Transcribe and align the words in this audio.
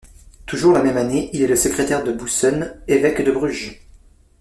Toujours 0.47 0.73
la 0.73 0.81
même 0.81 0.97
année, 0.97 1.29
il 1.31 1.43
est 1.43 1.47
le 1.47 1.55
secrétaire 1.55 2.03
de 2.03 2.11
Boussen, 2.11 2.73
évêque 2.87 3.21
de 3.23 3.31
Bruges. 3.31 3.83